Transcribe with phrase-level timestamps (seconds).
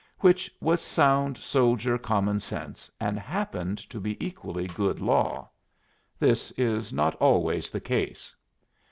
[0.21, 5.51] Which was sound soldier common sense, and happened to be equally good law.
[6.17, 8.35] This is not always the case.